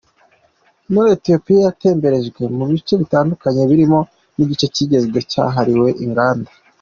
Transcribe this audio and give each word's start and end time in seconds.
Muri 0.91 1.07
Ethiopia, 1.17 1.57
yatemberejwe 1.67 2.43
mu 2.57 2.63
bice 2.71 2.93
bitandukanye 3.01 3.61
birimo 3.69 3.99
n’igice 4.35 4.65
kigezweho 4.75 5.23
cyahariwe 5.31 5.89
inganda. 6.05 6.49